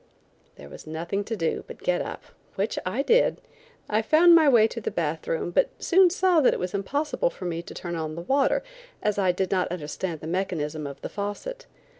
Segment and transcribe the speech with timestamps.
[0.55, 2.23] There was nothing to do but to get up,
[2.55, 3.39] which I did.
[3.87, 7.29] I found my way to the bath room, but soon saw that it was impossible
[7.29, 8.63] for me to turn on the water,
[9.03, 11.67] as I did not understand the mechanism of the faucet.